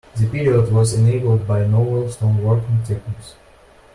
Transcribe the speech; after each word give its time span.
The 0.15 0.25
period 0.27 0.73
was 0.73 0.95
enabled 0.95 1.47
by 1.47 1.63
novel 1.67 2.09
stone 2.09 2.43
working 2.43 2.81
techniques. 2.83 3.35